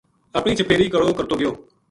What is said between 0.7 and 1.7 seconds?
کڑو کرتو گیو